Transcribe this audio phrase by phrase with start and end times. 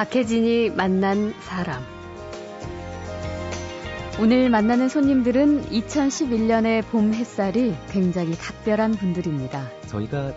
[0.00, 1.84] 박혜진이 만난 사람.
[4.18, 9.68] 오늘 만나는 손님들은 2011년의 봄 햇살이 굉장히 각별한 분들입니다.
[9.88, 10.32] 저희가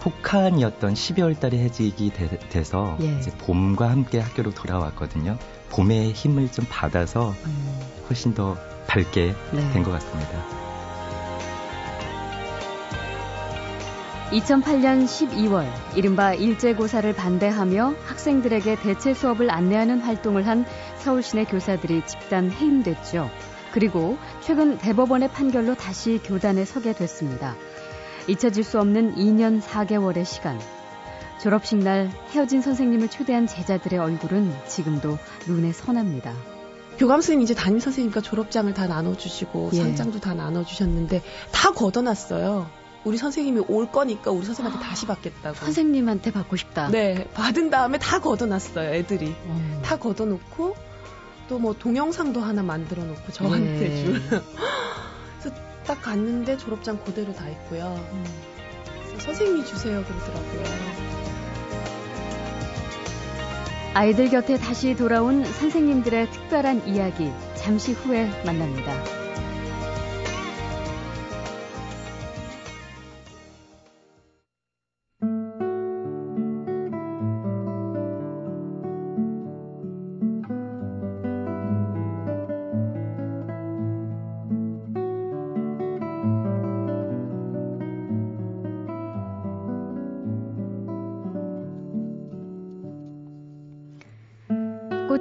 [0.00, 3.18] 폭한이었던 12월 달에 해직이 돼, 서 예.
[3.18, 5.38] 이제 봄과 함께 학교로 돌아왔거든요.
[5.70, 7.80] 봄의 힘을 좀 받아서 음.
[8.10, 9.72] 훨씬 더 밝게 네.
[9.72, 10.67] 된것 같습니다.
[14.30, 20.66] 2008년 12월 이른바 일제고사를 반대하며 학생들에게 대체 수업을 안내하는 활동을 한
[20.98, 23.30] 서울시내 교사들이 집단 해임됐죠.
[23.72, 27.56] 그리고 최근 대법원의 판결로 다시 교단에 서게 됐습니다.
[28.26, 30.60] 잊혀질 수 없는 2년 4개월의 시간.
[31.40, 35.16] 졸업식 날 헤어진 선생님을 초대한 제자들의 얼굴은 지금도
[35.46, 36.34] 눈에 선합니다.
[36.98, 39.76] 교감 선생님 이제 담임 선생님과 졸업장을 다 나눠주시고 예.
[39.78, 42.87] 상장도 다 나눠주셨는데 다 걷어놨어요.
[43.04, 45.54] 우리 선생님이 올 거니까 우리 선생님한테 다시 받겠다고.
[45.56, 46.88] 선생님한테 받고 싶다.
[46.88, 49.28] 네, 받은 다음에 다 걷어놨어요, 애들이.
[49.46, 49.80] 음.
[49.84, 50.74] 다 걷어놓고
[51.48, 54.04] 또 뭐 동영상도 하나 만들어 놓고 저한테 예.
[54.04, 54.20] 줄.
[54.20, 57.94] 그래서 딱 갔는데 졸업장 그대로 다 있고요.
[58.12, 58.24] 음.
[59.18, 60.64] 선생님이 주세요 그러더라고요.
[63.94, 69.17] 아이들 곁에 다시 돌아온 선생님들의 특별한 이야기 잠시 후에 만납니다.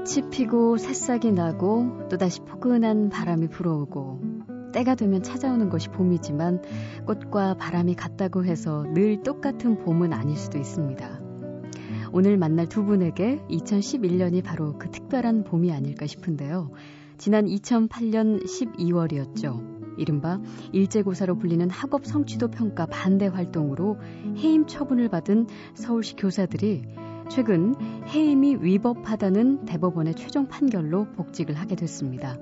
[0.07, 4.21] 꽃이 피고 새싹이 나고 또다시 포근한 바람이 불어오고
[4.71, 6.61] 때가 되면 찾아오는 것이 봄이지만
[7.05, 11.21] 꽃과 바람이 같다고 해서 늘 똑같은 봄은 아닐 수도 있습니다.
[12.13, 16.71] 오늘 만날 두 분에게 2011년이 바로 그 특별한 봄이 아닐까 싶은데요.
[17.17, 19.97] 지난 2008년 12월이었죠.
[19.97, 20.39] 이른바
[20.71, 23.97] 일제고사로 불리는 학업 성취도 평가 반대 활동으로
[24.37, 27.75] 해임 처분을 받은 서울시 교사들이 최근
[28.07, 32.37] 해임이 위법하다는 대법원의 최종 판결로 복직을 하게 됐습니다.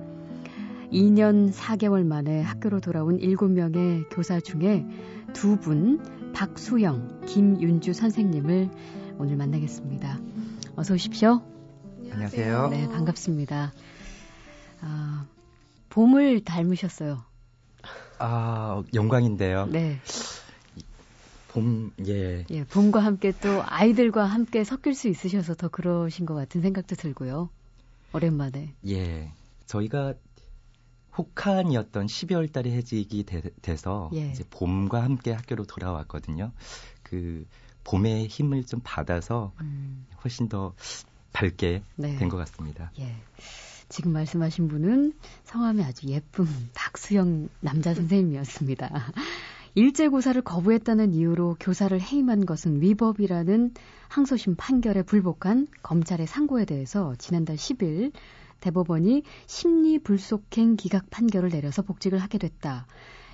[0.92, 4.86] 2년 4개월 만에 학교로 돌아온 7명의 교사 중에
[5.32, 8.70] 두 분, 박수영, 김윤주 선생님을
[9.18, 10.18] 오늘 만나겠습니다.
[10.76, 11.42] 어서 오십시오.
[12.12, 12.68] 안녕하세요.
[12.68, 13.72] 네, 반갑습니다.
[14.82, 15.26] 아,
[15.90, 17.22] 봄을 닮으셨어요.
[18.18, 19.66] 아, 영광인데요.
[19.66, 19.98] 네.
[21.56, 22.44] 봄, 예.
[22.50, 27.48] 예, 봄과 함께 또 아이들과 함께 섞일 수 있으셔서 더 그러신 것 같은 생각도 들고요.
[28.12, 28.74] 오랜만에.
[28.86, 29.32] 예.
[29.64, 30.12] 저희가
[31.16, 34.30] 혹한이었던 12월 달에 해직이 돼, 서 예.
[34.30, 36.52] 이제 봄과 함께 학교로 돌아왔거든요.
[37.02, 37.46] 그
[37.84, 40.04] 봄의 힘을 좀 받아서 음.
[40.22, 40.74] 훨씬 더
[41.32, 42.16] 밝게 네.
[42.16, 42.92] 된것 같습니다.
[42.98, 43.16] 예.
[43.88, 48.90] 지금 말씀하신 분은 성함이 아주 예쁜 박수영 남자 선생님이었습니다.
[49.76, 53.74] 일제고사를 거부했다는 이유로 교사를 해임한 것은 위법이라는
[54.08, 58.12] 항소심 판결에 불복한 검찰의 상고에 대해서 지난달 10일
[58.60, 62.86] 대법원이 심리불속행 기각 판결을 내려서 복직을 하게 됐다.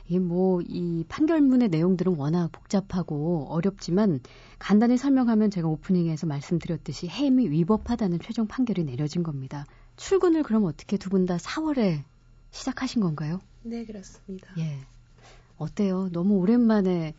[0.08, 4.18] 이 뭐, 이 판결문의 내용들은 워낙 복잡하고 어렵지만
[4.58, 9.64] 간단히 설명하면 제가 오프닝에서 말씀드렸듯이 해임이 위법하다는 최종 판결이 내려진 겁니다.
[9.96, 12.02] 출근을 그럼 어떻게 두 분 다 4월에
[12.50, 13.40] 시작하신 건가요?
[13.62, 14.48] 네, 그렇습니다.
[14.58, 14.80] 예.
[15.62, 16.08] 어때요?
[16.12, 17.14] 너무 오랜만에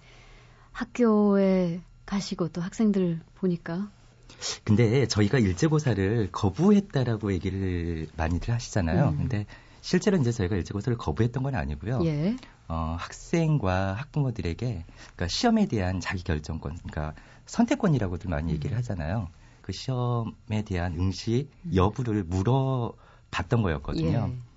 [0.72, 3.90] 학교에 가시고 또 학생들 보니까.
[4.64, 9.10] 근데 저희가 일제고사를 거부했다라고 얘기를 많이들 하시잖아요.
[9.10, 9.18] 음.
[9.18, 9.46] 근데
[9.82, 12.02] 실제로 이제 저희가 일제고사를 거부했던 건 아니고요.
[12.06, 12.36] 예.
[12.68, 17.14] 어, 학생과 학부모들에게 그러니까 시험에 대한 자기 결정권, 그러니까
[17.46, 18.56] 선택권이라고도 많이 음.
[18.56, 19.30] 얘기를 하잖아요.
[19.62, 24.32] 그 시험에 대한 응시 여부를 물어봤던 거였거든요.
[24.32, 24.53] 예.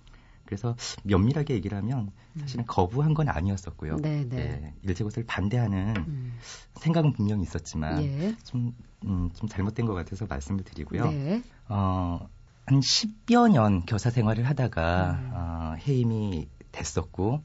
[0.46, 2.66] 그래서 면밀하게 얘기를 하면 사실은 음.
[2.66, 3.96] 거부한 건 아니었었고요.
[3.96, 4.38] 네, 네.
[4.38, 6.38] 예, 일제고사를 반대하는 음.
[6.76, 8.36] 생각은 분명히 있었지만 예.
[8.44, 11.10] 좀, 음, 좀 잘못된 것 같아서 말씀을 드리고요.
[11.10, 11.42] 네.
[11.68, 12.28] 어,
[12.66, 15.30] 한 10여 년 교사 생활을 하다가 음.
[15.34, 17.42] 어, 해임이 됐었고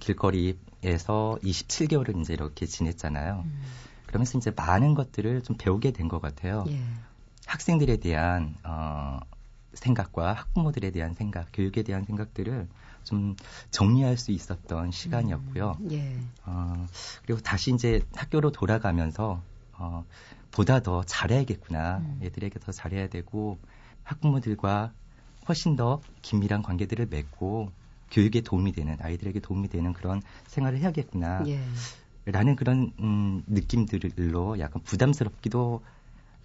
[0.00, 3.42] 길거리에서 27개월을 이제 이렇게 지냈잖아요.
[3.44, 3.62] 음.
[4.06, 6.64] 그러면서 이제 많은 것들을 좀 배우게 된 것 같아요.
[6.68, 6.80] 예.
[7.46, 9.18] 학생들에 대한 어,
[9.74, 12.68] 생각과 학부모들에 대한 생각, 교육에 대한 생각들을
[13.04, 13.36] 좀
[13.70, 15.76] 정리할 수 있었던 시간이었고요.
[15.80, 16.16] 음, 예.
[16.46, 16.86] 어,
[17.24, 19.42] 그리고 다시 이제 학교로 돌아가면서
[19.72, 20.04] 어,
[20.50, 21.98] 보다 더 잘해야겠구나.
[21.98, 22.20] 음.
[22.22, 23.58] 애들에게 더 잘해야 되고
[24.04, 24.92] 학부모들과
[25.48, 27.70] 훨씬 더 긴밀한 관계들을 맺고
[28.10, 31.44] 교육에 도움이 되는 아이들에게 도움이 되는 그런 생활을 해야겠구나.
[31.48, 31.60] 예.
[32.26, 35.82] 라는 그런 음, 느낌들로 약간 부담스럽기도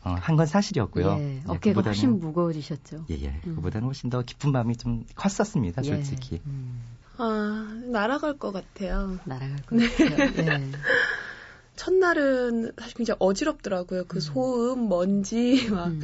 [0.04, 1.18] 어, 한 건 사실이었고요.
[1.20, 3.06] 예, 예 어깨가 훨씬 무거워지셨죠.
[3.10, 3.42] 예, 예.
[3.46, 3.56] 음.
[3.56, 5.88] 그보다는 훨씬 더 기쁜 마음이 좀 컸었습니다, 예.
[5.88, 6.36] 솔직히.
[6.36, 6.42] 예.
[6.46, 6.82] 음.
[7.18, 9.20] 아, 날아갈 것 같아요.
[9.26, 9.88] 날아갈 것 네.
[9.90, 10.48] 같아요.
[10.48, 10.72] 예.
[11.76, 14.06] 첫날은 사실 굉장히 어지럽더라고요.
[14.08, 14.20] 그 음.
[14.22, 15.88] 소음, 먼지, 막.
[15.88, 16.00] 음.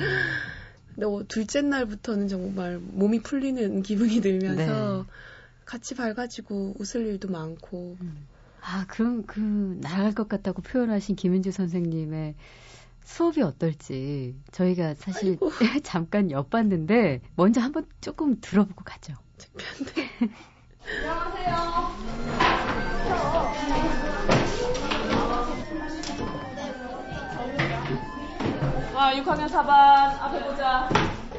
[0.94, 5.04] 근데 어, 둘째 날부터는 정말 몸이 풀리는 기분이 들면서 네.
[5.66, 7.98] 같이 밝아지고 웃을 일도 많고.
[8.02, 8.28] 음.
[8.62, 9.40] 아, 그럼 그
[9.82, 12.36] 날아갈 것 같다고 표현하신 김은주 선생님의
[13.06, 15.38] 수업이 어떨지 저희가 사실
[15.84, 19.14] 잠깐 엿봤는데 먼저 한번 조금 들어보고 가죠.
[19.38, 20.10] 창피한데.
[20.88, 21.56] 안녕하세요.
[28.96, 30.90] 아, 6학년 4반 앞에 보자.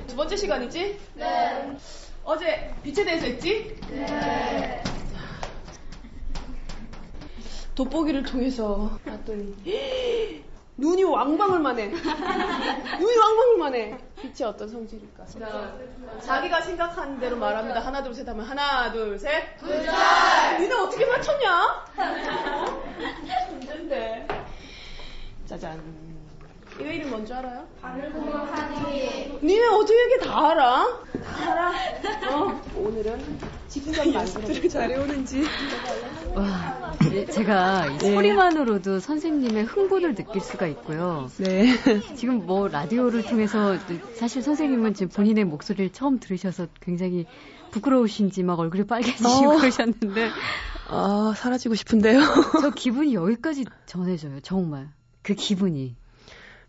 [0.06, 1.00] 두 번째 시간이지?
[1.14, 1.76] 네.
[2.22, 3.76] 어제 빛에 대해서 했지?
[3.90, 4.82] 네.
[7.74, 9.54] 돋보기를 통해서 봤더니
[10.78, 11.86] 눈이 왕방울만 해.
[11.88, 13.98] 눈이 왕방울만 해.
[14.20, 15.24] 빛이 어떤 성질일까?
[16.20, 17.80] 자기가 생각하는 대로 말합니다.
[17.80, 19.56] 하나, 둘, 셋 하면 하나, 둘, 셋.
[19.58, 19.68] 둘
[20.60, 21.84] 니네 어떻게 맞췄냐?
[23.52, 24.28] 문제인데.
[25.46, 25.82] 짜잔.
[26.78, 27.66] 이거 이름 뭔지 알아요?
[27.80, 29.38] 바늘구멍 하니.
[29.42, 31.00] 니네 어떻게 이렇게 다 알아?
[31.24, 31.72] 다 알아?
[32.36, 33.38] 어, 오늘은
[33.68, 35.42] 직접 만들어 잘해오는지.
[36.34, 36.75] 와, 예,
[37.24, 38.12] 제가 네.
[38.12, 41.30] 소리만으로도 선생님의 흥분을 느낄 수가 있고요.
[41.38, 41.66] 네.
[42.16, 43.78] 지금 뭐 라디오를 통해서
[44.14, 47.26] 사실 선생님은 지금 본인의 목소리를 처음 들으셔서 굉장히
[47.70, 49.56] 부끄러우신지 막 얼굴이 빨개지시고 어.
[49.56, 50.30] 그러셨는데.
[50.88, 52.20] 아, 사라지고 싶은데요.
[52.62, 54.90] 저 기분이 여기까지 전해져요, 정말.
[55.22, 55.96] 그 기분이.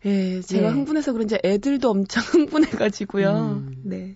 [0.05, 0.71] 예, 제가 예.
[0.71, 3.29] 흥분해서 그런지 애들도 엄청 흥분해가지고요.
[3.29, 4.15] 음, 네.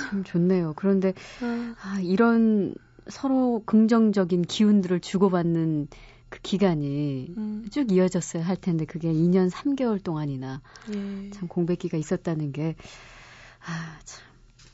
[0.00, 0.74] 참 좋네요.
[0.76, 1.74] 그런데 아.
[1.82, 2.74] 아, 이런
[3.08, 5.88] 서로 긍정적인 기운들을 주고받는
[6.28, 7.66] 그 기간이 음.
[7.70, 10.62] 쭉 이어졌어야 할 텐데 그게 2년 3개월 동안이나
[10.94, 11.30] 예.
[11.30, 12.74] 참 공백기가 있었다는 게
[13.66, 14.24] 아, 참.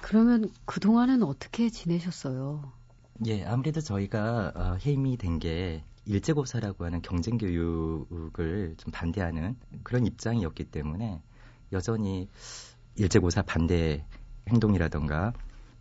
[0.00, 2.72] 그러면 그동안은 어떻게 지내셨어요?
[3.26, 10.64] 예, 아무래도 저희가 어, 해임이 된 게 일제고사라고 하는 경쟁 교육을 좀 반대하는 그런 입장이었기
[10.64, 11.20] 때문에
[11.72, 12.28] 여전히
[12.96, 14.06] 일제고사 반대
[14.48, 15.34] 행동이라던가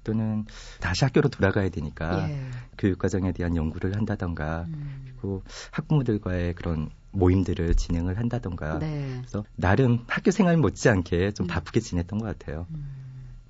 [0.04, 0.46] 또는
[0.80, 2.40] 다시 학교로 돌아가야 되니까 예.
[2.78, 5.06] 교육과정에 대한 연구를 한다던가 음.
[5.06, 9.16] 그리고 학부모들과의 그런 모임들을 진행을 한다던가 네.
[9.20, 11.48] 그래서 나름 학교 생활 못지않게 좀 음.
[11.48, 12.68] 바쁘게 지냈던 것 같아요.
[12.72, 12.88] 음.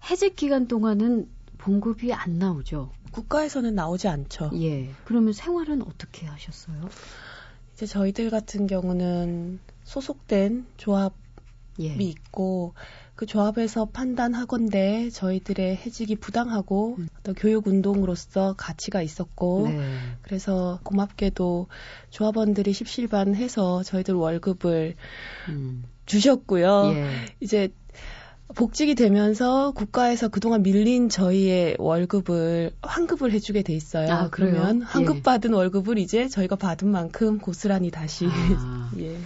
[0.10, 1.28] 해직 기간 동안은
[1.58, 2.92] 봉급이 안 나오죠.
[3.12, 4.52] 국가에서는 나오지 않죠.
[4.56, 4.92] 예.
[5.06, 6.90] 그러면 생활은 어떻게 하셨어요?
[7.74, 11.16] 이제 저희들 같은 경우는 소속된 조합이
[11.82, 11.94] 예.
[11.96, 12.74] 있고
[13.18, 17.10] 그 조합에서 판단하건대 저희들의 해직이 부당하고 음.
[17.20, 19.82] 어떤 교육 운동으로서 가치가 있었고 네.
[20.22, 21.66] 그래서 고맙게도
[22.12, 24.94] 조합원들이 십실반해서 저희들 월급을
[25.50, 25.84] 음.
[26.06, 26.92] 주셨고요.
[26.94, 27.10] 예.
[27.40, 27.74] 이제
[28.56, 34.14] 복직이 되면서 국가에서 그동안 밀린 저희의 월급을 환급을 해주게 돼 있어요.
[34.14, 35.56] 아, 그러면 환급받은 예.
[35.56, 38.92] 월급을 이제 저희가 받은 만큼 고스란히 다시 아.
[39.00, 39.18] 예.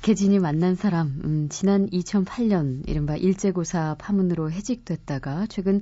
[0.00, 5.80] 박혜진이 만난 사람 음, 지난 2008년 이른바 일제고사 파문으로 해직됐다가 최근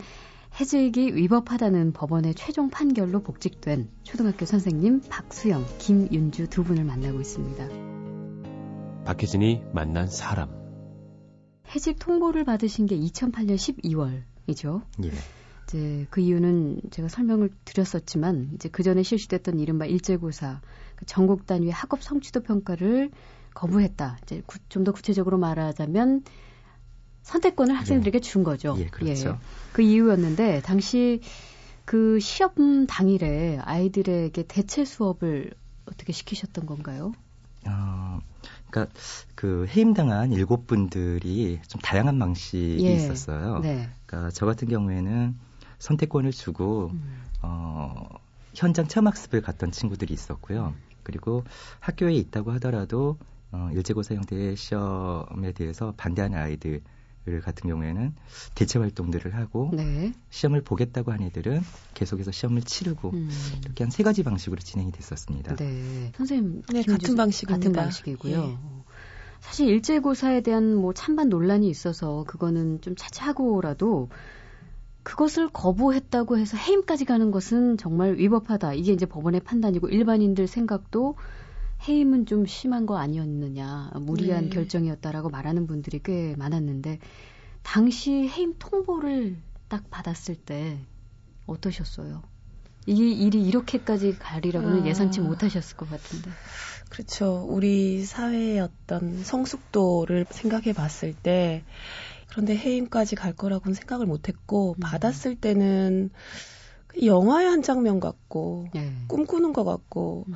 [0.58, 7.68] 해직이 위법하다는 법원의 최종 판결로 복직된 초등학교 선생님 박수영, 김윤주 두 분을 만나고 있습니다.
[9.04, 10.48] 박혜진이 만난 사람
[11.74, 13.56] 해직 통보를 받으신 게 2008년
[14.46, 14.82] 12월이죠.
[15.04, 15.10] 예.
[15.68, 20.62] 이제 그 이유는 제가 설명을 드렸었지만 이제 그 전에 실시됐던 이른바 일제고사
[20.94, 23.10] 그 전국 단위 학업 성취도 평가를
[23.56, 24.18] 거부했다.
[24.22, 26.22] 이제 좀 더 구체적으로 말하자면
[27.22, 28.76] 선택권을 학생들에게 준 거죠.
[28.78, 29.30] 예, 그렇죠.
[29.30, 29.34] 예.
[29.72, 31.20] 그 이유였는데 당시
[31.84, 35.50] 그 시험 당일에 아이들에게 대체 수업을
[35.86, 37.12] 어떻게 시키셨던 건가요?
[37.66, 38.20] 어,
[38.70, 38.94] 그러니까
[39.34, 42.94] 그 해임당한 일곱 분들이 좀 다양한 방식이 예.
[42.94, 43.58] 있었어요.
[43.60, 43.88] 네.
[44.06, 45.36] 그러니까 저 같은 경우에는
[45.78, 47.22] 선택권을 주고 음.
[47.42, 48.06] 어,
[48.54, 50.74] 현장 체험학습을 갔던 친구들이 있었고요.
[51.02, 51.44] 그리고
[51.80, 53.18] 학교에 있다고 하더라도
[53.56, 56.82] 어, 일제고사 형태의 시험에 대해서 반대하는 아이들
[57.42, 58.14] 같은 경우에는
[58.54, 60.12] 대체 활동들을 하고 네.
[60.30, 61.60] 시험을 보겠다고 한 애들은
[61.94, 63.30] 계속해서 시험을 치르고 음.
[63.64, 65.56] 이렇게 한 세 가지 방식으로 진행이 됐었습니다.
[65.56, 66.12] 네.
[66.16, 68.36] 선생님 네, 같은 방식 같은 방식이고요.
[68.42, 68.58] 예.
[69.40, 74.08] 사실 일제고사에 대한 뭐 찬반 논란이 있어서 그거는 좀 차치하고라도
[75.02, 78.74] 그것을 거부했다고 해서 해임까지 가는 것은 정말 위법하다.
[78.74, 81.16] 이게 이제 법원의 판단이고 일반인들 생각도
[81.86, 84.50] 해임은 좀 심한 거 아니었느냐, 무리한 네.
[84.50, 86.98] 결정이었다라고 말하는 분들이 꽤 많았는데,
[87.62, 89.36] 당시 해임 통보를
[89.68, 90.78] 딱 받았을 때
[91.46, 92.22] 어떠셨어요?
[92.86, 94.86] 이 일이 이렇게까지 가리라고는 아...
[94.86, 96.30] 예상치 못하셨을 것 같은데.
[96.88, 97.44] 그렇죠.
[97.48, 101.64] 우리 사회의 어떤 성숙도를 생각해 봤을 때
[102.28, 104.80] 그런데 해임까지 갈 거라고는 생각을 못 했고 음.
[104.80, 106.10] 받았을 때는
[107.02, 108.92] 영화의 한 장면 같고 예.
[109.08, 110.34] 꿈꾸는 것 같고 음.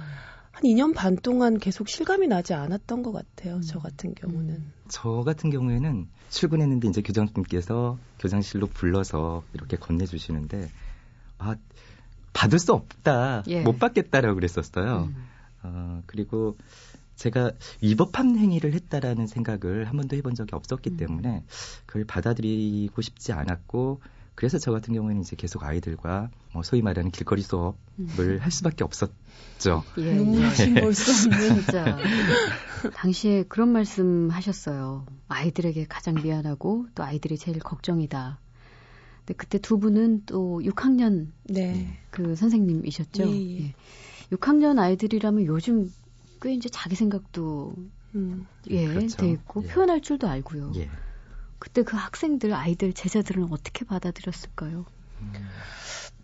[0.61, 3.57] 한 2년 반 동안 계속 실감이 나지 않았던 것 같아요.
[3.57, 3.63] 음.
[3.63, 4.55] 저 같은 경우는.
[4.57, 4.73] 음.
[4.89, 10.71] 저 같은 경우에는 출근했는데 이제 교장님께서 교장실로 불러서 이렇게 건네주시는데
[11.39, 11.57] 아
[12.35, 13.63] 받을 수 없다 예.
[13.63, 15.05] 못 받겠다라고 그랬었어요.
[15.05, 15.27] 음.
[15.63, 16.59] 어, 그리고
[17.17, 20.97] 제가 위법한 행위를 했다라는 생각을 한 번도 해본 적이 없었기 음.
[20.99, 21.43] 때문에
[21.87, 24.03] 그걸 받아들이고 싶지 않았고
[24.35, 28.39] 그래서 저 같은 경우에는 이제 계속 아이들과 뭐 소위 말하는 길거리 수업을 음.
[28.41, 29.85] 할 수밖에 없었죠.
[29.99, 30.47] 예, 눈물 예.
[30.47, 31.55] 없이 볼수 없는.
[31.61, 31.99] 진짜
[32.95, 35.05] 당시에 그런 말씀 하셨어요.
[35.29, 38.39] 아이들에게 가장 미안하고 또 아이들이 제일 걱정이다.
[39.19, 41.99] 근데 그때 두 분은 또 6학년 네.
[42.11, 43.29] 그 선생님이셨죠.
[43.29, 43.75] 예, 예.
[44.33, 45.93] 6학년 아이들이라면 요즘
[46.41, 47.75] 꽤 이제 자기 생각도
[48.15, 48.47] 음.
[48.71, 49.17] 예, 그렇죠.
[49.19, 49.69] 돼 있고 예.
[49.69, 50.73] 표현할 줄도 알고요.
[51.61, 51.71] 예.
[51.71, 54.87] 그때 그 학생들, 아이들, 제자들은 어떻게 받아들였을까요?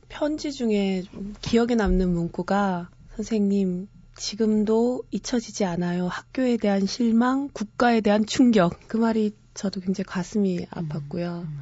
[0.09, 6.09] 편지 중에 좀 기억에 남는 문구가 선생님 지금도 잊혀지지 않아요.
[6.09, 8.79] 학교에 대한 실망, 국가에 대한 충격.
[8.89, 11.43] 그 말이 저도 굉장히 가슴이 아팠고요.
[11.43, 11.61] 음.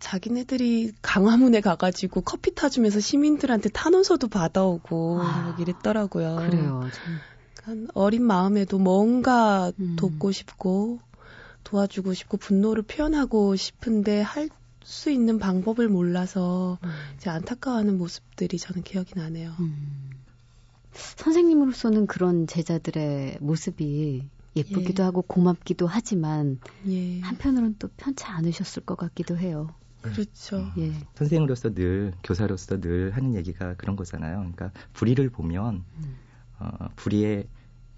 [0.00, 6.36] 자기네들이 강화문에 가가지고 커피 타주면서 시민들한테 탄원서도 받아오고 아, 막 이랬더라고요.
[6.36, 6.88] 그래요.
[7.64, 7.86] 참.
[7.94, 9.94] 어린 마음에도 뭔가 음.
[9.96, 10.98] 돕고 싶고
[11.64, 14.48] 도와주고 싶고 분노를 표현하고 싶은데 할
[14.84, 16.90] 수 있는 방법을 몰라서 음.
[17.16, 19.54] 이제 안타까워하는 모습들이 저는 기억이 나네요.
[19.60, 20.10] 음.
[20.92, 25.04] 선생님으로서는 그런 제자들의 모습이 예쁘기도 예.
[25.04, 27.20] 하고 고맙기도 하지만 예.
[27.20, 29.74] 한편으로는 또 편치 않으셨을 것 같기도 해요.
[30.02, 30.70] 그렇죠.
[30.76, 30.92] 예.
[31.14, 34.38] 선생으로서 늘 교사로서 늘 하는 얘기가 그런 거잖아요.
[34.38, 36.16] 그러니까 불의를 보면 음.
[36.58, 37.46] 어, 불의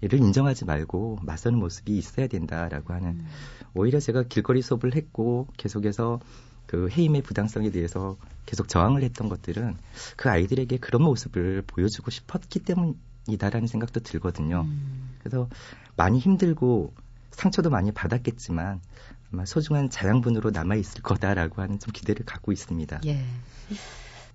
[0.01, 3.27] 를 인정하지 말고 맞서는 모습이 있어야 된다라고 하는 음.
[3.73, 6.19] 오히려 제가 길거리 수업을 했고 계속해서
[6.65, 9.77] 그 해임의 부당성에 대해서 계속 저항을 했던 것들은
[10.17, 14.65] 그 아이들에게 그런 모습을 보여주고 싶었기 때문이다라는 생각도 들거든요.
[14.67, 15.15] 음.
[15.19, 15.47] 그래서
[15.95, 16.93] 많이 힘들고
[17.31, 18.81] 상처도 많이 받았겠지만
[19.31, 23.01] 아마 소중한 자양분으로 남아 있을 거다라고 하는 좀 기대를 갖고 있습니다.
[23.05, 23.23] 예.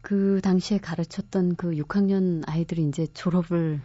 [0.02, 3.80] 그 당시에 가르쳤던 그 6학년 아이들이 이제 졸업을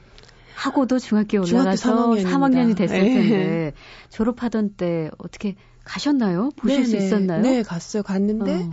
[0.55, 2.25] 하고도 중학교 올라가서 3학년입니다.
[2.25, 3.01] 3학년이 됐을 예.
[3.13, 3.73] 텐데
[4.09, 6.49] 졸업하던 때 어떻게 가셨나요?
[6.57, 7.05] 보실 수 네네.
[7.05, 7.41] 있었나요?
[7.41, 8.01] 네, 갔어요.
[8.03, 8.71] 갔는데 어.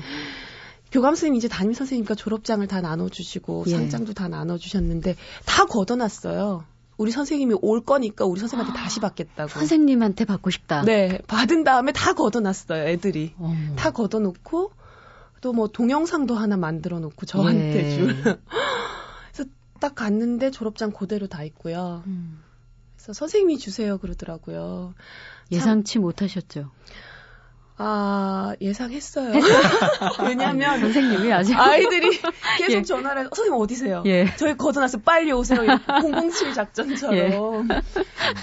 [0.90, 3.70] 교감 선생님 이제 담임 선생님과 졸업장을 다 나눠주시고 예.
[3.72, 6.64] 상장도 다 나눠주셨는데 다 걷어놨어요.
[6.98, 9.48] 우리 선생님이 올 거니까 우리 선생님한테 다시 받겠다고.
[9.48, 10.82] 선생님한테 받고 싶다.
[10.82, 12.84] 네, 받은 다음에 다 걷어놨어요.
[12.88, 13.54] 애들이 어머.
[13.76, 14.70] 다 걷어놓고
[15.40, 17.96] 또 뭐 동영상도 하나 만들어 놓고 저한테 예.
[17.96, 18.38] 줄.
[19.82, 22.04] 딱 갔는데 졸업장 그대로 다 있고요.
[22.06, 22.40] 음.
[22.94, 24.94] 그래서 선생님이 주세요 그러더라고요.
[25.50, 26.70] 예상치 못하셨죠.
[27.78, 29.32] 아 예상했어요.
[30.24, 32.10] 왜냐하면 선생님이 아직 아이들이
[32.58, 32.82] 계속 예.
[32.82, 34.02] 전화를 해서 선생님 어디세요?
[34.06, 34.26] 예.
[34.36, 35.60] 저희 걷어놨어 빨리 오세요.
[35.86, 37.68] 007 작전처럼.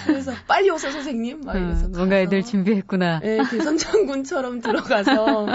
[0.04, 1.42] 그래서 빨리 오세요 선생님.
[1.42, 3.20] 막 이래서 어, 뭔가 애들 준비했구나.
[3.24, 5.46] 예, 개성장군처럼 들어가서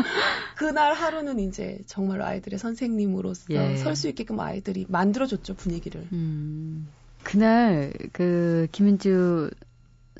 [0.55, 3.77] 그날 하루는 이제 정말 아이들의 선생님으로서 예.
[3.77, 6.08] 설수 있게끔 아이들이 만들어 줬죠 분위기를.
[6.12, 6.88] 음.
[7.24, 9.50] 그날 그 김은주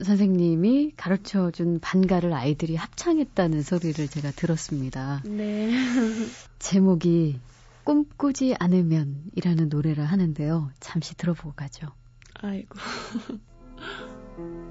[0.04, 5.22] 선생님이 가르쳐 준 반가를 아이들이 합창했다는 소리를 제가 들었습니다.
[5.26, 5.72] 네.
[6.60, 7.40] 제목이
[7.84, 10.72] 꿈꾸지 않으면이라는 노래를 하는데요.
[10.80, 11.88] 잠시 들어보고 가죠.
[12.34, 12.78] 아이고.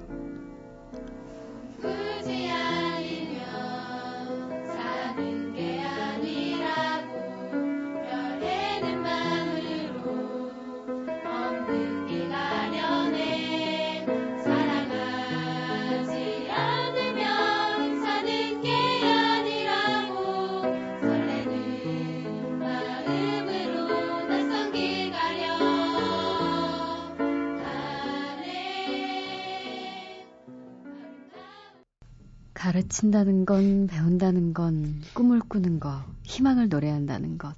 [32.65, 37.53] 가르친다는 건, 배운다는 건, 꿈을 꾸는 것, 희망을 노래한다는 것.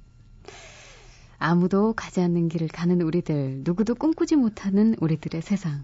[1.38, 5.82] 아무도 가지 않는 길을 가는 우리들, 누구도 꿈꾸지 못하는 우리들의 세상.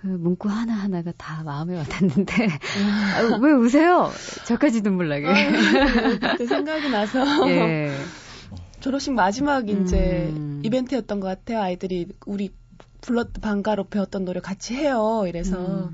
[0.00, 4.10] 그 문구 하나하나가 다 마음에 와닿는데, 아, 왜 우세요?
[4.46, 5.26] 저까지 눈물 나게.
[6.18, 7.94] 그때 생각이 나서 예.
[8.80, 10.62] 졸업식 마지막 이제 음.
[10.64, 11.60] 이벤트였던 것 같아요.
[11.60, 12.50] 아이들이 우리
[13.00, 15.24] 불렀 반가로 배웠던 노래 같이 해요.
[15.26, 15.90] 이래서 음.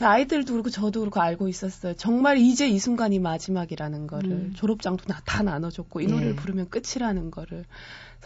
[0.00, 1.94] 아이들도 그렇고 저도 그렇고 알고 있었어요.
[1.94, 4.52] 정말 이제 이 순간이 마지막이라는 거를 음.
[4.54, 6.08] 졸업장도 나, 다 나눠줬고 이 예.
[6.08, 7.64] 노래를 부르면 끝이라는 거를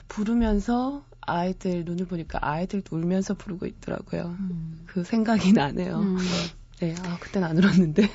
[0.08, 4.37] 부르면서 아이들 눈을 보니까 아이들도 울면서 부르고 있더라고요.
[4.38, 4.85] 음.
[4.87, 5.99] 그 생각이 나네요.
[5.99, 6.18] 음.
[6.80, 8.08] 네, 아, 그땐 안 울었는데.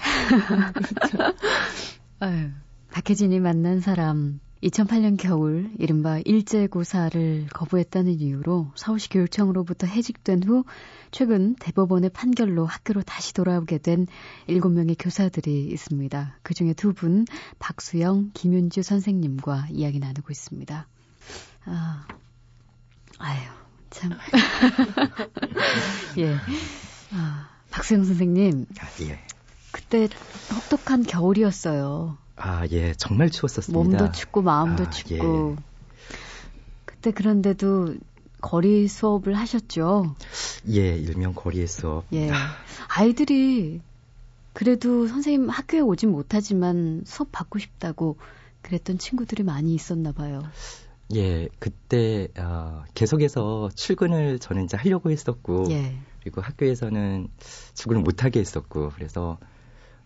[0.73, 1.17] 그렇죠.
[2.19, 2.49] 아유,
[2.91, 10.63] 박혜진이 만난 사람 2008년 겨울 이른바 일제고사를 거부했다는 이유로 서울시 교육청으로부터 해직된 후
[11.11, 14.07] 최근 대법원의 판결로 학교로 다시 돌아오게 된
[14.47, 16.37] 7명의 교사들이 있습니다.
[16.43, 17.25] 그중에 두 분
[17.59, 20.87] 박수영, 김윤주 선생님과 이야기 나누고 있습니다.
[21.65, 22.07] 아,
[23.17, 23.41] 아유,
[23.89, 24.11] 참.
[26.19, 26.35] 예.
[27.11, 29.19] 아, 박수영 선생님, 아, 예.
[29.71, 30.07] 그때
[30.53, 32.17] 혹독한 겨울이었어요.
[32.35, 32.93] 아, 예.
[32.93, 33.97] 정말 추웠었습니다.
[33.97, 35.55] 몸도 춥고 마음도 아, 춥고.
[36.85, 37.95] 그때 그런데도
[38.41, 40.15] 거리 수업을 하셨죠.
[40.69, 42.05] 예, 일명 거리의 수업.
[42.13, 42.31] 예.
[42.87, 43.81] 아이들이
[44.53, 48.17] 그래도 선생님 학교에 오진 못하지만 수업 받고 싶다고
[48.61, 50.43] 그랬던 친구들이 많이 있었나 봐요.
[51.15, 55.95] 예, 그때 어, 계속해서 출근을 저는 이제 하려고 했었고 예.
[56.21, 57.27] 그리고 학교에서는
[57.73, 59.37] 출근을 못하게 했었고 그래서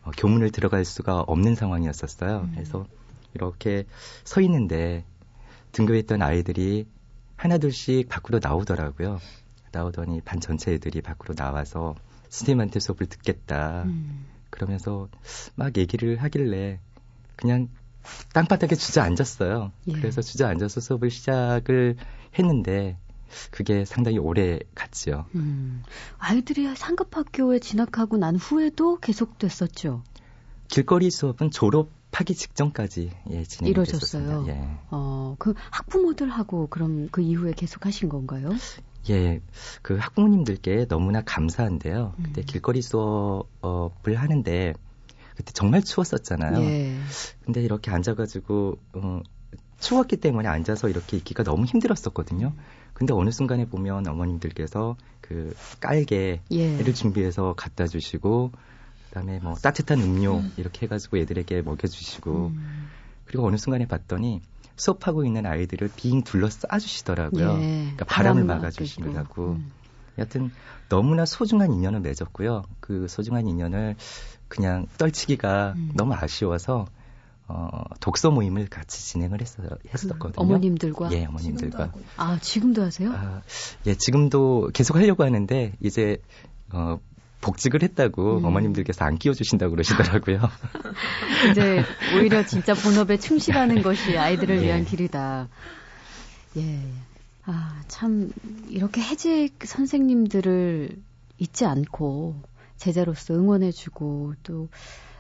[0.08, 2.40] 어, 교문을 들어갈 수가 없는 상황이었었어요.
[2.46, 2.52] 음.
[2.54, 2.86] 그래서
[3.34, 3.84] 이렇게
[4.24, 5.04] 서 있는데
[5.74, 6.88] 등교했던 아이들이
[7.36, 9.20] 하나둘씩 밖으로 나오더라고요.
[9.74, 11.94] 나오더니 반 전체 애들이 밖으로 나와서
[12.30, 13.84] 선생님한테 수업을 듣겠다.
[13.84, 14.26] 음.
[14.50, 15.10] 그러면서
[15.56, 16.80] 막 얘기를 하길래
[17.36, 17.68] 그냥
[18.34, 19.72] 땅바닥에 주저앉았어요.
[19.90, 19.92] 예.
[19.92, 21.98] 그래서 주저앉아서 수업을 시작을
[22.40, 22.98] 했는데
[23.52, 25.26] 그게 상당히 오래 갔지요.
[25.36, 25.84] 음.
[26.18, 30.04] 아이들이 상급학교에 진학하고 난 후에도 계속됐었죠.
[30.68, 34.46] 길거리 수업은 졸업하기 직전까지 예, 진행이 이루어졌어요.
[34.48, 34.62] 예.
[34.92, 38.50] 어, 그 학부모들하고 그럼 그 이후에 계속 하신 건가요?
[39.10, 39.42] 예,
[39.82, 42.14] 그 학부모님들께 너무나 감사한데요.
[42.18, 42.24] 음.
[42.24, 44.74] 그때 길거리 수업을 하는데
[45.36, 46.64] 그때 정말 추웠었잖아요.
[46.64, 46.98] 예.
[47.46, 49.22] 근데 이렇게 앉아가지고 어,
[49.80, 52.54] 추웠기 때문에 앉아서 이렇게 있기가 너무 힘들었었거든요.
[52.98, 56.94] 근데 어느 순간에 보면 어머님들께서 그 깔개를 예.
[56.94, 58.52] 준비해서 갖다 주시고
[59.10, 62.88] 그다음에 뭐 따뜻한 음료 이렇게 해가지고 애들에게 먹여주시고 음.
[63.26, 64.42] 그리고 어느 순간에 봤더니
[64.78, 67.60] 수업하고 있는 아이들을 빙 둘러 싸 주시더라고요.
[67.60, 67.82] 예.
[67.82, 69.52] 그러니까 바람을 막아주시느라고.
[69.52, 69.72] 음.
[70.18, 70.50] 여하튼
[70.90, 72.64] 너무나 소중한 인연을 맺었고요.
[72.80, 73.96] 그 소중한 인연을
[74.48, 75.92] 그냥 떨치기가 음.
[75.94, 76.88] 너무 아쉬워서
[77.48, 77.70] 어,
[78.02, 80.44] 독서 모임을 같이 진행을 했어요, 했었거든요.
[80.44, 81.94] 어머님들과 예, 어머님들과.
[82.18, 83.12] 아 지금도 하세요?
[83.12, 83.42] 아,
[83.86, 86.18] 예, 지금도 계속 하려고 하는데 이제
[86.74, 87.00] 어,
[87.42, 88.46] 복직을 했다고 음.
[88.46, 90.42] 어머님들께서 안 끼워주신다고 그러시더라고요.
[91.52, 91.84] 이제
[92.18, 94.66] 오히려 진짜 본업에 충실하는 것이 아이들을 예.
[94.66, 95.48] 위한 길이다.
[96.58, 96.80] 예.
[97.46, 98.32] 아, 참,
[98.68, 100.90] 이렇게 해직 선생님들을
[101.38, 102.36] 잊지 않고
[102.76, 104.68] 제자로서 응원해주고 또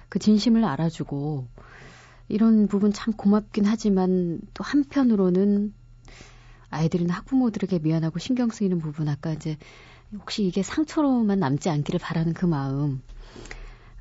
[0.10, 1.48] 그 진심을 알아주고
[2.30, 5.74] 이런 부분 참 고맙긴 하지만 또 한편으로는
[6.70, 9.58] 아이들이나 학부모들에게 미안하고 신경 쓰이는 부분 아까 이제
[10.13, 13.02] 혹시 이게 상처로만 남지 않기를 바라는 그 마음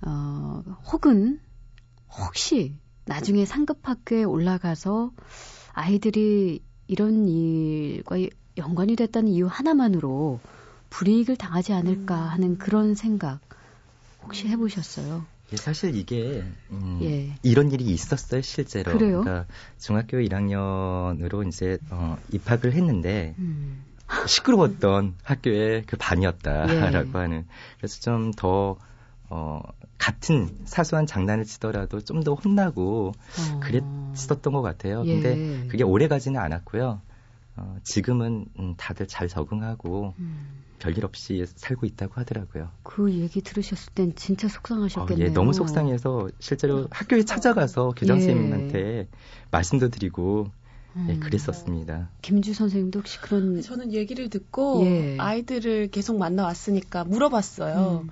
[0.02, 0.62] 어,
[0.92, 1.40] 혹은
[2.10, 5.12] 혹시 나중에 상급 학교에 올라가서
[5.72, 8.16] 아이들이 이런 일과
[8.56, 10.40] 연관이 됐다는 이유 하나만으로
[10.90, 12.28] 불이익을 당하지 않을까 음.
[12.28, 13.40] 하는 그런 생각
[14.22, 15.24] 혹시 해보셨어요?
[15.52, 17.34] 예, 사실 이게 음, 예.
[17.42, 18.92] 이런 일이 있었어요 실제로.
[18.92, 19.20] 그래요?
[19.20, 19.46] 그러니까
[19.78, 23.84] 중학교 1학년으로 이제 어, 입학을 했는데 음.
[24.26, 27.22] 시끄러웠던 학교의 그 반이었다라고 예.
[27.22, 27.46] 하는.
[27.78, 28.76] 그래서 좀 더
[29.28, 29.60] 어,
[29.98, 33.60] 같은 사소한 장난을 치더라도 좀 더 혼나고 어.
[33.60, 35.02] 그랬었던 것 같아요.
[35.06, 35.10] 예.
[35.20, 37.00] 근데 그게 오래 가지는 않았고요.
[37.56, 40.64] 어, 지금은 음, 다들 잘 적응하고 음.
[40.86, 42.70] 별일 없이 살고 있다고 하더라고요.
[42.84, 45.26] 그 얘기 들으셨을 땐 진짜 어, 속상하셨겠네요.
[45.26, 49.08] 예, 너무 속상해서 실제로 학교에 찾아가서 교장 선생님한테
[49.50, 50.46] 말씀도 드리고
[51.08, 51.20] 예, 음.
[51.20, 52.08] 그랬었습니다.
[52.22, 55.16] 김주 선생님도 혹시 그런 저는 얘기를 듣고 예.
[55.18, 58.02] 아이들을 계속 만나 왔으니까 물어봤어요.
[58.04, 58.10] 음.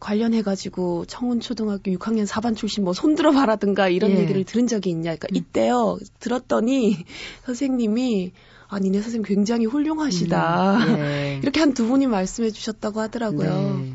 [0.00, 4.18] 관련해가지고 청운초등학교 6학년 4반 출신 뭐 손들어 봐라든가 이런 예.
[4.18, 5.16] 얘기를 들은 적이 있냐.
[5.16, 5.36] 그러니까 음.
[5.36, 5.98] 이때요.
[6.18, 7.06] 들었더니
[7.46, 8.32] 선생님이
[8.70, 10.76] 아, 니네 선생님 굉장히 훌륭하시다.
[10.78, 11.40] 음, 예.
[11.42, 13.78] 이렇게 한 두 분이 말씀해 주셨다고 하더라고요.
[13.80, 13.94] 네.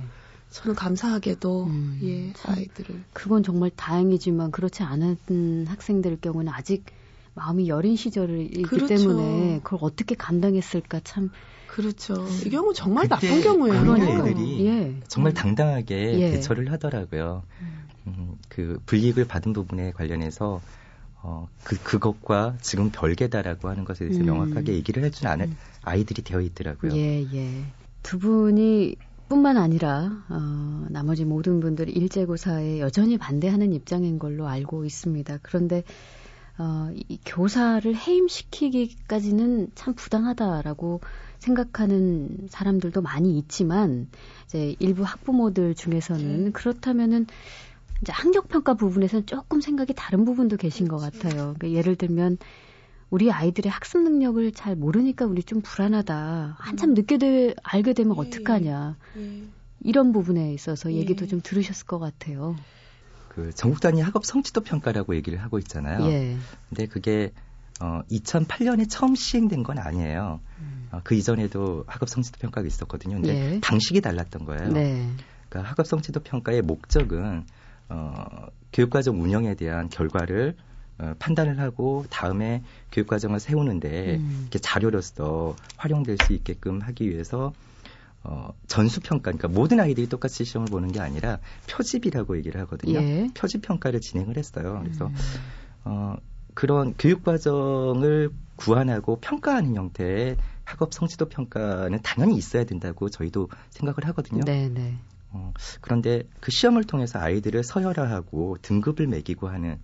[0.51, 2.55] 저는 감사하게도 음, 예 참.
[2.55, 6.85] 아이들을 그건 정말 다행이지만 그렇지 않은 학생들 경우는 아직
[7.33, 8.87] 마음이 여린 시절이기 그렇죠.
[8.87, 11.29] 때문에 그걸 어떻게 감당했을까 참
[11.67, 12.25] 그렇죠.
[12.45, 13.81] 이 경우 정말 나쁜 경우예요.
[13.81, 14.31] 그러니까 그러니까요.
[14.31, 14.95] 애들이 예.
[15.09, 16.31] 정말 당당하게 예.
[16.31, 17.43] 대처를 하더라고요.
[18.07, 20.61] 음, 그 불이익을 받은 부분에 관련해서
[21.27, 24.25] 어, 그 그것과 지금 별개다라고 하는 것에 대해서 음.
[24.27, 25.57] 명확하게 얘기를 해준 아는 음.
[25.81, 26.95] 아이들이 되어 있더라고요.
[26.95, 27.63] 예, 예.
[28.03, 28.95] 두 분이
[29.27, 35.39] 뿐만 아니라 어, 나머지 모든 분들이 일제고사에 여전히 반대하는 입장인 걸로 알고 있습니다.
[35.41, 35.83] 그런데
[36.59, 41.01] 어, 이 교사를 해임시키기까지는 참 부당하다라고
[41.39, 44.07] 생각하는 사람들도 많이 있지만
[44.45, 46.51] 이제 일부 학부모들 중에서는 네.
[46.51, 47.25] 그렇다면은
[48.01, 51.19] 이제 학력 평가 부분에서는 조금 생각이 다른 부분도 계신 것 그렇지.
[51.19, 51.53] 같아요.
[51.57, 52.37] 그러니까 예를 들면
[53.09, 56.57] 우리 아이들의 학습 능력을 잘 모르니까 우리 좀 불안하다.
[56.59, 58.19] 한참 늦게 되, 알게 되면 예.
[58.19, 58.97] 어떡하냐.
[59.17, 59.43] 예.
[59.81, 60.97] 이런 부분에 있어서 예.
[60.97, 62.55] 얘기도 좀 들으셨을 것 같아요.
[63.29, 66.05] 그 전국 단위 학업 성취도 평가라고 얘기를 하고 있잖아요.
[66.07, 66.37] 예.
[66.69, 67.31] 근데 그게
[67.81, 70.39] 어, 2008년에 처음 시행된 건 아니에요.
[70.59, 70.87] 음.
[70.91, 73.15] 어, 그 이전에도 학업 성취도 평가가 있었거든요.
[73.15, 73.59] 근데 예.
[73.59, 74.69] 방식이 달랐던 거예요.
[74.69, 75.09] 네.
[75.49, 77.45] 그러니까 학업 성취도 평가의 목적은
[77.89, 78.25] 어,
[78.73, 80.55] 교육과정 운영에 대한 결과를
[80.97, 84.39] 어, 판단을 하고 다음에 교육과정을 세우는데 음.
[84.43, 87.53] 이렇게 자료로서 활용될 수 있게끔 하기 위해서
[88.23, 91.37] 어, 전수평가, 그러니까 모든 아이들이 똑같이 시험을 보는 게 아니라
[91.69, 92.99] 표집이라고 얘기를 하거든요.
[92.99, 93.29] 예.
[93.35, 94.79] 표집 평가를 진행을 했어요.
[94.81, 95.15] 그래서 음.
[95.83, 96.15] 어,
[96.55, 104.43] 그런 교육 과정을 구안하고 평가하는 형태의 학업 성취도 평가는 당연히 있어야 된다고 저희도 생각을 하거든요.
[104.43, 104.97] 네, 네.
[105.35, 109.77] 어, 그런데 그 시험을 통해서 아이들을 서열화하고 등급을 매기고 하는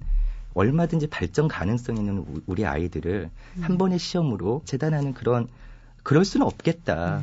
[0.53, 3.61] 얼마든지 발전 가능성 있는 우- 우리 아이들을 음.
[3.61, 5.47] 한 번의 시험으로 재단하는 그런
[6.03, 7.17] 그럴 수는 없겠다.
[7.17, 7.21] 음.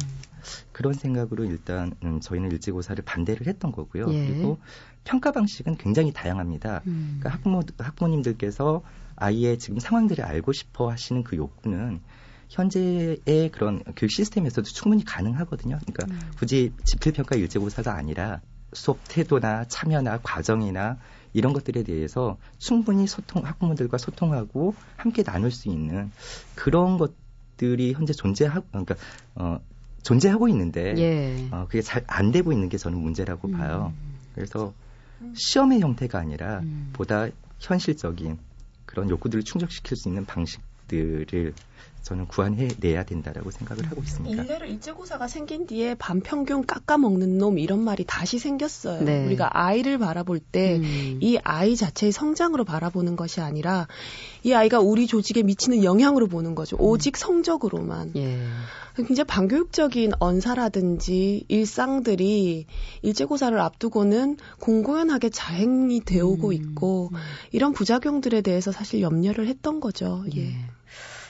[0.73, 4.07] 그런 생각으로 일단 음, 저희는 일지고사를 반대를 했던 거고요.
[4.13, 4.27] 예.
[4.29, 4.59] 그리고
[5.05, 6.83] 평가 방식은 굉장히 다양합니다.
[6.87, 7.17] 음.
[7.19, 8.83] 그러니까 학부모, 학부모님들께서
[9.17, 12.01] 아이의 지금 상황들을 알고 싶어 하시는 그 욕구는
[12.49, 15.79] 현재의 그런 교육 시스템에서도 충분히 가능하거든요.
[15.79, 16.33] 그러니까 음.
[16.39, 18.41] 굳이 지필평가 일제고사가 아니라
[18.73, 20.99] 수업 태도나 참여나 과정이나
[21.33, 26.11] 이런 것들에 대해서 충분히 소통, 학부모들과 소통하고 함께 나눌 수 있는
[26.55, 28.95] 그런 것들이 현재 존재하고, 그러니까,
[29.35, 29.61] 어,
[30.03, 31.49] 존재하고 있는데, 예.
[31.51, 33.93] 어, 그게 잘 안 되고 있는 게 저는 문제라고 봐요.
[34.35, 34.73] 그래서
[35.35, 36.91] 시험의 형태가 아니라 음.
[36.93, 38.39] 보다 현실적인
[38.87, 41.53] 그런 욕구들을 충족시킬 수 있는 방식들을
[42.03, 44.43] 저는 구안해내야 된다라고 생각을 하고 있습니다.
[44.43, 49.03] 일례로 일제고사가 생긴 뒤에 반평균 깎아먹는 놈 이런 말이 다시 생겼어요.
[49.03, 49.27] 네.
[49.27, 51.19] 우리가 아이를 바라볼 때 음.
[51.21, 53.89] 이 아이 자체의 성장으로 바라보는 것이 아니라
[54.43, 56.77] 이 아이가 우리 조직에 미치는 영향으로 보는 거죠.
[56.79, 58.13] 오직 성적으로만.
[58.17, 58.39] 예.
[58.97, 62.67] 굉장히 반교육적인 언사라든지 일상들이
[63.03, 66.53] 일제고사를 앞두고는 공고연하게 자행이 되어오고 음.
[66.53, 67.11] 있고
[67.53, 70.25] 이런 부작용들에 대해서 사실 염려를 했던 거죠.
[70.35, 70.49] 예.
[70.49, 70.78] 예.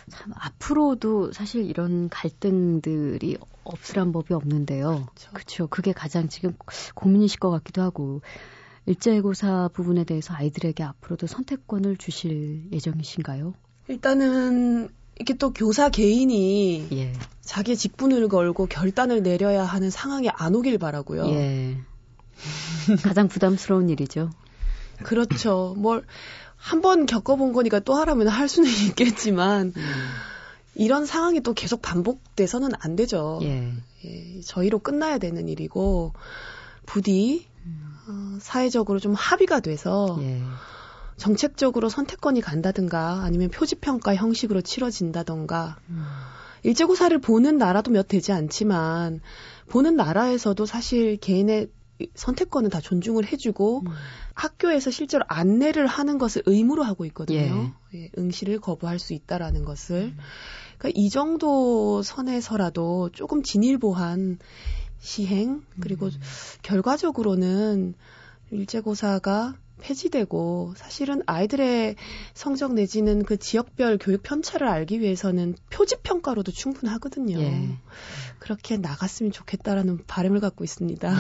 [0.09, 5.09] 참 앞으로도 사실 이런 갈등들이 없으란 법이 없는데요.
[5.33, 5.67] 그렇죠.
[5.67, 6.55] 그게 가장 지금
[6.95, 8.21] 고민이실 것 같기도 하고
[8.87, 13.55] 일제고사 부분에 대해서 아이들에게 앞으로도 선택권을 주실 예정이신가요?
[13.89, 14.89] 일단은
[15.21, 17.13] 이게 또 교사 개인이 예.
[17.41, 21.27] 자기 직분을 걸고 결단을 내려야 하는 상황에 안 오길 바라고요.
[21.31, 21.77] 예.
[23.03, 24.31] 가장 부담스러운 일이죠.
[25.03, 25.75] 그렇죠.
[25.77, 26.05] 뭘
[26.59, 29.83] 한 번 겪어본 거니까 또 하라면 할 수는 있겠지만 음.
[30.75, 33.41] 이런 상황이 또 계속 반복돼서는 안 되죠.
[33.43, 33.73] 예.
[34.05, 36.13] 예, 저희로 끝나야 되는 일이고
[36.87, 37.47] 부디
[38.09, 40.43] 어, 사회적으로 좀 합의가 돼서 예.
[41.17, 46.05] 정책적으로 선택권이 간다든가 아니면 표지평가 형식으로 치러진다던가 음.
[46.63, 49.21] 일제고사를 보는 나라도 몇 되지 않지만
[49.69, 51.69] 보는 나라에서도 사실 개인의
[52.15, 53.87] 선택권은 다 존중을 해주고 음.
[54.35, 57.73] 학교에서 실제로 안내를 하는 것을 의무로 하고 있거든요.
[57.95, 60.15] 예, 응시를 거부할 수 있다라는 것을.
[60.79, 64.39] 그러니까 이 정도 선에서라도 조금 진일보한
[65.01, 66.11] 시행 그리고
[66.63, 67.95] 결과적으로는
[68.51, 71.97] 일제고사가 폐지되고 사실은 아이들의
[72.35, 77.39] 성적 내지는 그 지역별 교육 편차를 알기 위해서는 표지 평가로도 충분하거든요.
[77.39, 77.79] 예.
[78.39, 81.15] 그렇게 나갔으면 좋겠다라는 바람을 갖고 있습니다.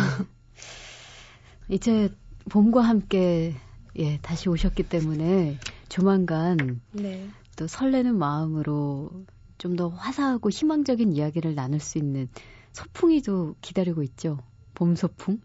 [1.69, 2.09] 이제
[2.51, 3.55] 봄과 함께
[3.97, 7.29] 예, 다시 오셨기 때문에 조만간 네.
[7.57, 9.11] 또 설레는 마음으로
[9.59, 12.29] 좀 더 화사하고 희망적인 이야기를 나눌 수 있는
[12.73, 14.39] 소풍이도 기다리고 있죠.
[14.75, 15.41] 봄 소풍?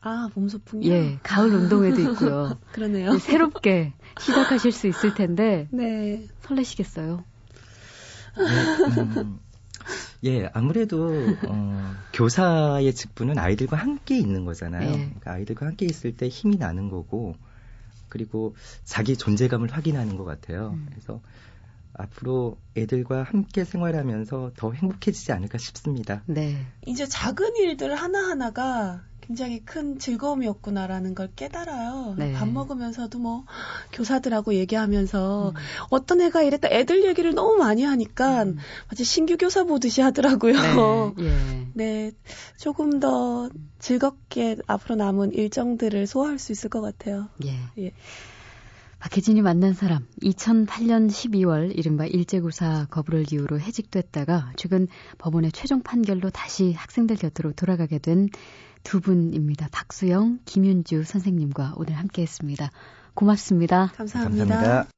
[0.00, 0.92] 아, 봄 소풍이요?
[0.92, 2.58] 예, 가을 운동회도 있고요.
[2.72, 3.16] 그러네요.
[3.18, 6.26] 새롭게 시작하실 수 있을 텐데 네.
[6.40, 7.24] 설레시겠어요?
[8.38, 9.38] 음,
[10.24, 11.10] 예, 아무래도
[11.48, 14.88] 어, 교사의 직분은 아이들과 함께 있는 거잖아요.
[14.88, 14.92] 예.
[14.92, 17.34] 그러니까 아이들과 함께 있을 때 힘이 나는 거고,
[18.08, 18.54] 그리고
[18.84, 20.70] 자기 존재감을 확인하는 것 같아요.
[20.74, 20.86] 음.
[20.90, 21.20] 그래서
[21.94, 26.22] 앞으로 애들과 함께 생활하면서 더 행복해지지 않을까 싶습니다.
[26.26, 26.66] 네.
[26.86, 32.16] 이제 작은 일들 하나하나가 굉장히 큰 즐거움이었구나라는 걸 깨달아요.
[32.18, 32.32] 네.
[32.32, 33.44] 밥 먹으면서도 뭐
[33.92, 35.54] 교사들하고 얘기하면서 음.
[35.90, 38.58] 어떤 애가 이랬다 애들 얘기를 너무 많이 하니까 음.
[38.88, 41.14] 마치 신규 교사 보듯이 하더라고요.
[41.16, 41.24] 네.
[41.24, 41.66] 예.
[41.74, 42.12] 네,
[42.58, 47.28] 조금 더 즐겁게 앞으로 남은 일정들을 소화할 수 있을 것 같아요.
[47.44, 47.56] 예.
[47.78, 47.92] 예.
[48.98, 54.86] 박혜진이 만난 사람 2008년 12월 이른바 일제고사 거부를 이유로 해직됐다가 최근
[55.18, 58.28] 법원의 최종 판결로 다시 학생들 곁으로 돌아가게 된
[58.82, 59.68] 두 분입니다.
[59.72, 62.70] 박수영, 김윤주 선생님과 오늘 함께 했습니다.
[63.14, 63.92] 고맙습니다.
[63.96, 64.44] 감사합니다.
[64.44, 64.88] 감사합니다.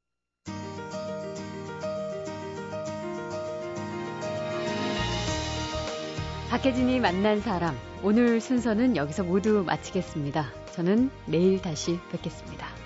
[6.49, 10.45] 박혜진이 만난 사람 오늘 순서는 여기서 모두 마치겠습니다.
[10.71, 12.84] 저는 내일 다시 뵙겠습니다.